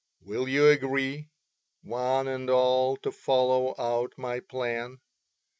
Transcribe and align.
Will 0.25 0.47
you 0.47 0.67
agree, 0.67 1.29
one 1.83 2.27
and 2.27 2.49
all, 2.49 2.97
to 3.03 3.11
follow 3.11 3.75
out 3.77 4.17
my 4.17 4.39
plan? 4.39 4.99